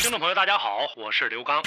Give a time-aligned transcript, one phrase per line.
[0.00, 1.60] 听众朋友，大家好，我是刘刚。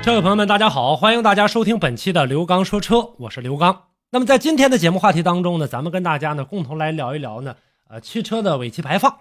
[0.00, 3.86] 车友朋友们，大家好，欢迎大家收听本期的刘刚说车，我是刘刚。
[4.10, 7.56] 那么在今天的节目话题当中呢，咱们跟大家呢共同来聊一聊呢，
[7.88, 9.12] 呃，汽车的尾气排放。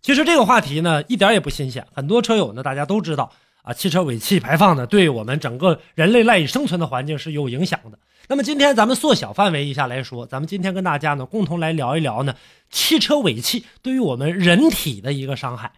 [0.00, 3.30] 其实这个话题呢一点也不新鲜，很多车友呢大家都知道
[3.66, 7.98] 啊，汽车尾气排放呢对我们整个人类赖以生存的环境是有影响的。
[8.28, 12.36] 那么今天咱们缩小范围一下来说，咱们今天跟大家呢共同来聊一聊呢，
[12.70, 15.72] 汽车尾气对于我们人体的一个伤害。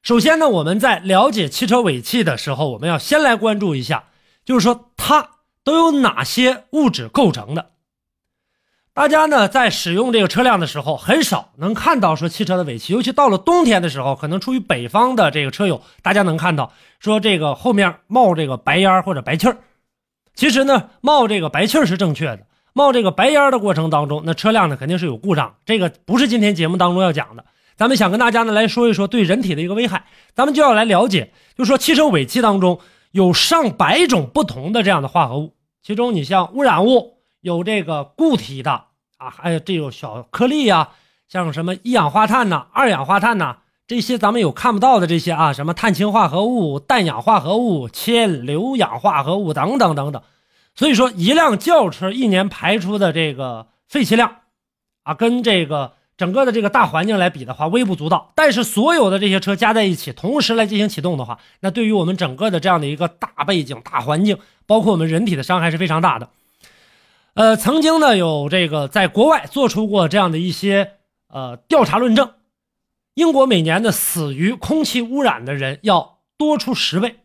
[0.00, 4.04] 首先呢，我们在了解汽车尾气的时候，我们要先来关注一下，
[4.44, 5.30] 就是说它
[5.64, 7.72] 都有哪些物质构成的。
[8.94, 19.56] 大家呢在使用这个车辆的时候，很少能看到说汽车的尾气，尤其到了冬天的时候，可能出于北方的这个车友，大家能看到说这个后面冒这个白烟或者白气儿。
[20.36, 22.46] 其实呢，冒这个白气儿是正确的。
[22.72, 25.56] 冒这个白烟的过程当中，那车辆呢肯定是有故障。
[25.66, 27.44] 这个不是今天节目当中要讲的。
[27.76, 30.04] 咱们想跟大家呢来说一说对人体的一个危害。
[30.34, 32.78] 咱们就要来了解，就说汽车尾气当中
[33.10, 37.13] 有上百种不同的这样的化合物，其中你像污染物
[37.44, 38.84] 有这个固体的
[39.18, 40.88] 啊，还有这种小颗粒呀，
[41.28, 43.58] 像什么一氧化碳呐、二氧化碳呐。
[43.86, 50.22] 这些咱们有看不到的这些啊，什么碳氢化合物、氮氧化合物、铅硫氧化合物等等等等。
[50.74, 54.36] 所以说，一辆轿车一年排出的这个废气量，
[55.02, 58.32] 啊，跟这个整个的这个大环境来比的话，微不足道。
[58.34, 66.30] 但是所有的这些车加在一起，同时来进行启动的话，那对于我们整个的这样的一个大背景、大环境，包括我们人体的伤害是非常大的。
[67.34, 70.92] 呃，曾经呢，有这个在国外做出过这样的一些
[71.28, 72.30] 呃调查论证。
[73.14, 77.16] 英国每年的死于空气污染的人要多出十倍。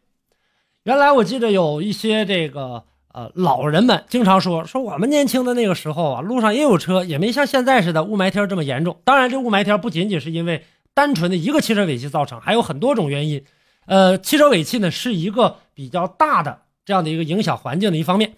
[0.84, 9.00] 原来我记得有一些这个呃老人们经常说说我们年轻的那个时候啊，路上也有车，也没像现在似的雾霾天这么严重。
[9.04, 10.64] 当然，这雾霾天不仅仅是因为
[10.96, 13.46] 单纯的一个汽车尾气造成，还有很多种原因。
[13.86, 18.34] 呃，汽车尾气呢是一个比较大的这样的一个影响环境的一方面。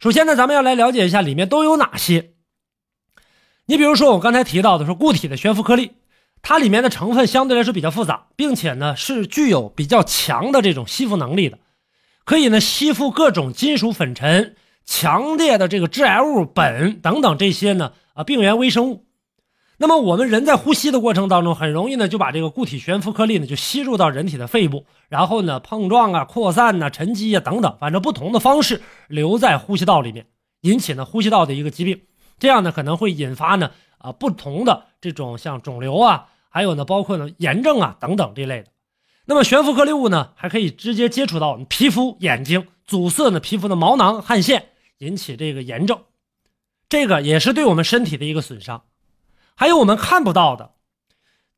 [0.00, 2.32] 首先呢，咱们要来了解一下里面都有哪些。
[3.66, 5.92] 你比如说我刚才提到的说固体的悬浮颗粒。
[6.42, 11.58] 它里面的成分相对来说比较复杂，并且呢是具有比较强的这种吸附能力的，
[12.24, 14.56] 可以呢吸附各种金属粉尘、
[14.86, 19.04] 强烈的这个致癌物苯等等这些呢啊病原微生物。
[19.82, 30.26] 那么我们人在呼吸的过程当中，很容易呢就把这个固体悬浮颗粒呢就吸入到人体的肺部，然后呢碰撞啊、扩散呐、沉积啊等等，反正不同的方式留在呼吸道里面，
[30.60, 32.02] 引起呢呼吸道的一个疾病。
[32.38, 33.70] 这样呢可能会引发呢。
[33.96, 38.68] 啊，不同的这种像肿瘤啊，还有呢，包括呢炎症啊等等这类的。
[39.26, 45.98] 那么悬浮颗粒物呢，还可以直接接触到皮肤、眼睛，阻塞呢皮肤的毛囊、汗腺，引起这个炎症。
[46.88, 48.82] 这个也是对我们身体的一个损伤。
[49.60, 50.70] 还有我们看不到的，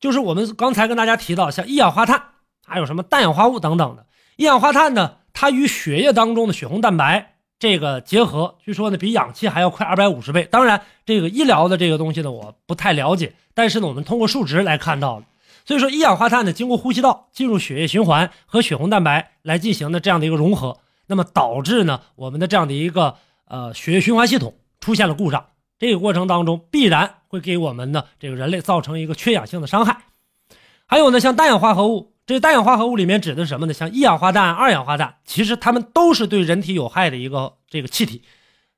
[0.00, 2.20] 就是我们刚才跟大家提到，像一氧化碳，
[2.66, 4.06] 还有什么氮氧化物等等的。
[4.34, 7.36] 一氧化碳呢，它与血液当中的血红蛋白。
[7.60, 10.42] 这个结合，据说呢比氧气还要快二百五十倍。
[10.50, 13.36] 当然，这个医疗的这个东西呢，我不太了解。
[13.54, 15.26] 但是呢，我们通过数值来看到的。
[15.64, 23.14] 所以说，一氧化碳呢经过呼吸道进入血液循环和血红蛋白来进行的这样的一个融合，那么导致呢我们的这样的一个
[23.46, 25.46] 呃血液循环系统出现了故障。
[25.82, 30.04] 这个过程当中必然会给我们的这个人类造成一个缺氧性的伤害。
[30.86, 32.12] 还有呢，像氮氧化合物。
[32.24, 33.74] 这个氮氧化合物里面指的是什么呢？
[33.74, 38.22] 像一氧化氮、二氧化氮，其实它们都是对人体有害的一个这个气体，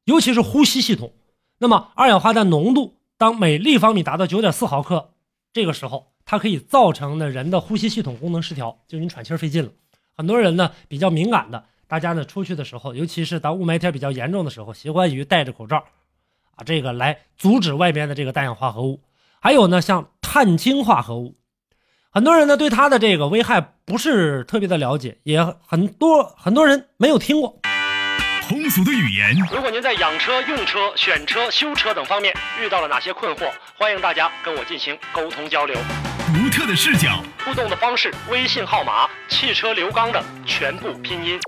[0.04, 1.12] 尤其是呼吸系统。
[1.58, 5.10] 那么二氧化氮浓度当每立方米达到九点四毫克，
[5.52, 9.70] 这个时候它可以造成的人的呼吸系统功能失调，就你喘气费劲了。
[10.16, 15.84] 很多人呢比较敏感的，大家呢出去的时候，尤其是当雾霾天比较严重的时候，习惯于戴着口罩，
[16.56, 19.02] 啊，这个来阻止外边的这个氮氧化合物。
[19.40, 21.36] 还有呢，像碳氢化合物。
[22.10, 27.60] 很多人呢对它的这个危害不是特别的了解，也很多很多人没有听过。
[28.46, 29.34] 通俗的语言。
[29.50, 35.74] 如果您在养车、用车、选车、修车等方面遇到了哪些困惑，欢迎大家跟我进行沟通交流。
[36.26, 41.38] 独特的视角，互动的方式，微信号码：汽车刘刚的全部拼音。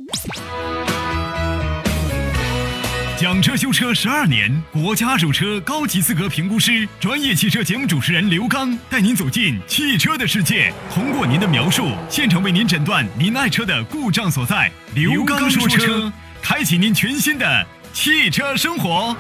[3.19, 14.71] 讲车修车十二年，国家二手车高级资格评估师，专业汽车节目主持人刘刚带您走进汽车的世界，通过您的描述，现场为您诊断您爱车的故障所在。
[14.95, 19.17] 刘刚说车，开启您全新的汽车生活。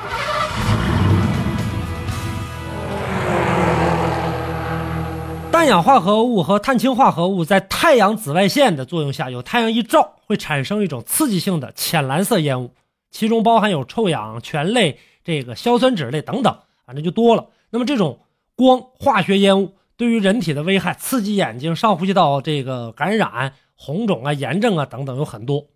[5.50, 12.74] 氮氧化合物和碳氢化合物在太阳紫外线的作用下，有太阳一照，会产生一种刺激性的浅蓝色烟雾。
[13.16, 16.54] 其中包含有臭氧、醛类、这个硝酸酯类等等，
[16.84, 17.46] 反正就多了。
[17.70, 18.20] 那么这种
[18.54, 25.68] 光化学烟雾对于人体的危害，刺激眼睛、上呼吸道这个感染、红肿啊、炎症啊等等有很多。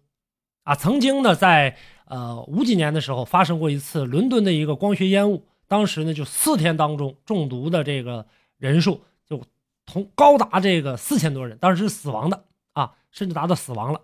[0.64, 8.26] 啊，曾经呢，在呃五几年的时候发生过一次伦敦的一个光学烟雾，当时呢就四天当中中毒的这个
[8.58, 9.42] 人数就
[9.86, 12.44] 同高达这个四千多人，当时是死亡的
[12.74, 14.02] 啊，甚至达到死亡了。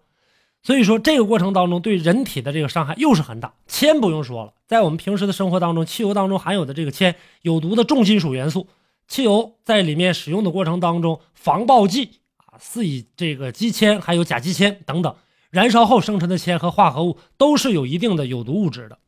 [0.67, 3.55] 所以说，这个过程当中对人体的这个伤害又是很大。
[3.69, 8.67] 铅不用说了，在我们平时的生活当中，汽油当中含有的这个铅，有毒的重金属元素，
[9.07, 15.15] 汽油在里面使用的过程当中，防爆剂啊，四乙这个基铅，还有甲基铅等等，
[15.51, 18.99] 燃烧后生成的铅和化合物都是有一定的有毒物质的，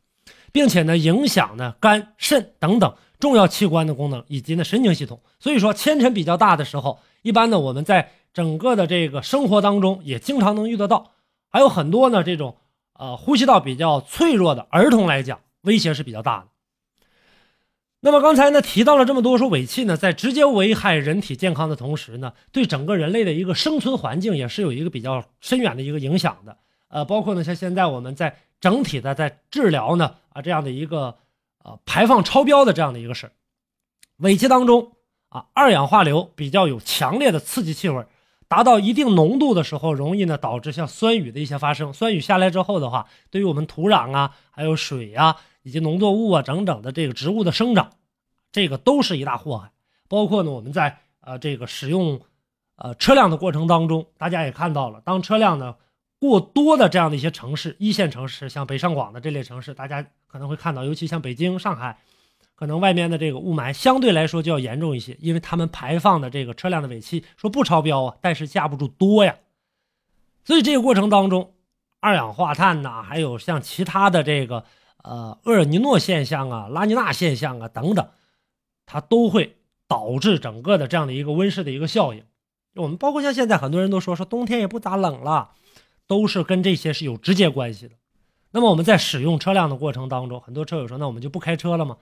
[0.53, 5.21] 并且呢，影响呢肝、肾等等重要器官的功能以及呢神经系统。
[5.41, 11.11] 所以说，铅尘比较大的时候，一般呢我们在整个的这个生活当中也经常能遇得到。
[11.51, 12.57] 还有很多呢，这种
[12.93, 16.47] 呃呼吸道比较脆弱的儿童来讲，威胁是比较大的。
[18.01, 26.59] 那么刚才呢提到了这么多，说尾气呢在直接危害人体健康的同时呢，对整个人类的一个生存环境也是有一个比较深远的一个影响的。
[26.89, 31.17] 呃，包括呢像现在我们在整体的在治疗呢啊这样的一个
[31.65, 33.33] 呃排放超标的这样的一个事，
[34.19, 34.93] 尾气当中
[35.29, 38.05] 啊二氧化硫比较有强烈的刺激气味。
[38.49, 41.93] 达到一定浓度的时候，容易呢导致像酸雨的一些发生。
[41.93, 47.93] 酸雨下来之后的话，对于我们土壤啊、还有水啊，以及农作物啊整整的这个植物的生长，
[48.51, 49.71] 这个都是一大祸害。
[50.09, 52.21] 包括呢我们在呃这个使用
[52.77, 55.77] 呃车辆的过程当中，大家也看到了，当车辆呢
[56.19, 61.99] 过多的这样的一些城市，一线城市像北上广的这类城市，大家可能会看到，尤其像北京、上海。
[62.59, 69.37] 可能外面的这个雾霾相对来说就要严重一些，因为他们排放的这个车辆的尾气说不超标啊，但是架不住多呀。
[70.45, 71.55] 所以这个过程当中，
[72.01, 74.65] 二氧化碳呐，还有像其他的这个
[75.05, 78.09] 呃厄尔尼诺现象啊、拉尼娜现象啊等等，
[78.87, 82.25] 它都会导致整个的这样的一个温室的一个效应。
[82.75, 85.53] 我们包括像现在很多人都说说冬天也不咋冷了，
[86.09, 87.95] 都是跟这些是有直接关系的。
[88.51, 91.99] 那么我们在使用车辆的过程当中，很多车友说那我们就不开车了吗？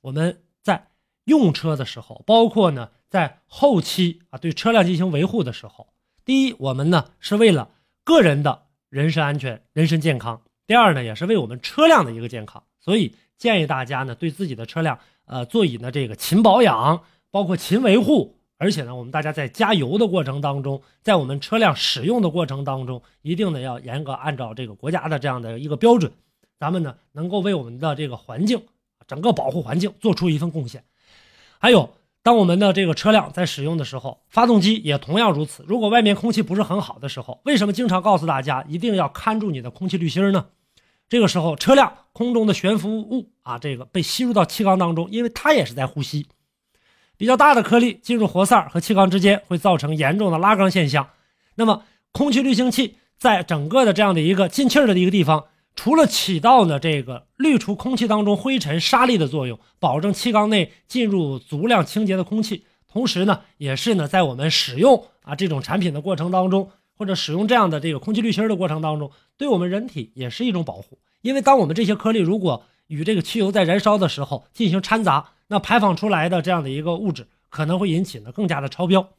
[0.00, 0.88] 我们在
[1.24, 5.88] 用车的时候，包括呢，在后期啊对车辆进行维护的时候，
[6.24, 7.70] 第一，我们呢是为了
[8.04, 12.62] 个人的人身安全、人身健康；第二呢，也是为我们车辆的一个健康。
[12.80, 18.36] 所以建议大家呢，对自己的车辆，呃，座椅呢这个勤保养，包括勤维护。
[18.60, 26.10] 而且呢，我们大家在加油的过程当中，在我们车辆使用的过程当中，一定呢要严格按照这个国家的这样的一个标准，
[26.58, 28.62] 咱们呢能够为我们的这个环境。
[29.08, 30.84] 整个保护环境做出一份贡献，
[31.58, 35.64] 还有，当我们的这个车辆在使用的时候，发动机也同样如此。
[35.66, 40.46] 如果外面空气不是很好的时候，为什么经常告诉大家一定要看住你的空气滤芯呢？
[41.08, 46.26] 这个时候，车辆空中的悬浮物啊，这个被吸入到气缸当中，因为它也是在呼吸，
[47.16, 51.08] 比较大的颗粒进入活塞和气缸之间，会造成严重的拉缸现象。
[51.54, 55.46] 那么，空气滤清器在整个的这样的一个进气儿的一个地方。
[55.78, 70.98] 除了起到呢这个滤除空气当中灰尘沙粒的作用，保证气缸内进入足量清洁的空气，同时呢也是呢在我们使用啊这种产品的过程当中，或者使用这样的这个空气滤芯的过程当中，对我们人体也是一种保护。
[71.20, 79.10] 因为当我们这些颗粒如果与这个汽油在燃烧的时候进行掺杂，那排放出来的这样的一个物质可能会引起呢更加的超标。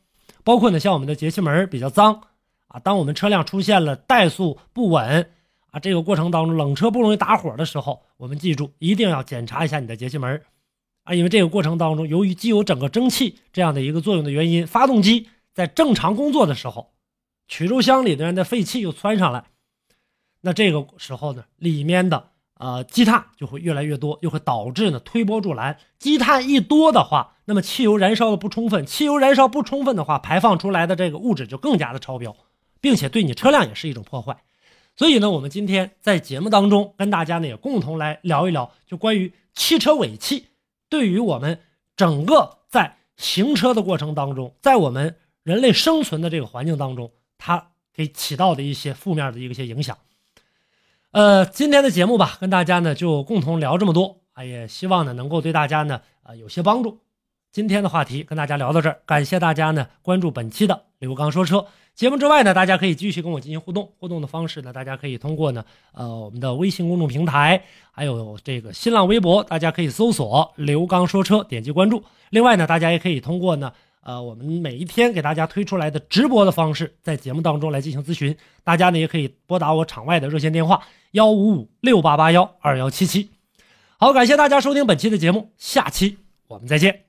[0.44, 2.24] 包括呢像我们的节气门比较脏
[2.68, 5.32] 啊，当我们车辆出现了怠速不稳。
[5.72, 10.42] 啊，这个过程当中，冷车不容易打火的时候，我们记住一定要检查一下你的节气门
[11.04, 16.92] 啊，因为这个过程当中，由于机油整个蒸汽这样的一个作用的原因，发动机在正常工作的时候，
[17.48, 19.46] 曲轴箱里面的废气又窜上来，
[20.42, 25.78] 那这个时候呢，里面的呃积碳就会越来越多，又会导致呢推波助澜。
[25.98, 32.36] 积碳一多的话，那么汽油燃烧的不充分，汽油燃烧不充分的话，排放出来的这个物质就更加的超标，
[32.82, 34.44] 并且对你车辆也是一种破坏。
[35.00, 40.48] 所以呢，我们今天在节目当中跟大家呢也共同来聊一聊，就关于汽车尾气
[40.90, 41.62] 对于我们
[41.96, 49.98] 整个在行车的过程当中，在我们人类生存的这个环境当中，它给起到的一些负面的一些影响。
[51.12, 57.00] 呃，今天的节目吧，跟大家呢就共同聊这么多啊，也希望呢能够对大家呢啊有些帮助。
[57.52, 61.66] 今天的话题跟大家聊到这儿，感谢大家呢关注本期的刘刚说车
[61.96, 63.92] 节目之外呢，大家可以继续跟我进行互动。
[63.98, 72.04] 互动的方式呢，大家可以通过呢呃我们的微信公众平台，还有这个新浪微博，大家可以搜索刘刚说车，点击关注。
[72.30, 78.38] 另外呢，大家也可以通过呢呃我们每一天给大家推出来的直播的方式，在节目当中来进行咨询。
[78.64, 83.32] 大家呢也可以拨打我场外的热线电话幺五五六八八幺二幺七七。
[83.98, 87.09] 好，感谢大家收听本期的节目，下期我们再见。